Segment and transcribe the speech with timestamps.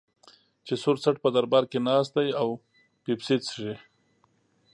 [0.65, 2.47] چې سور څټ په دربار کې ناست دی او
[3.03, 3.73] پیپسي څښي.